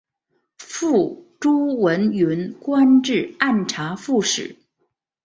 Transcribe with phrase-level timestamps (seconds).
[0.57, 4.55] 父朱文云官至按察副使。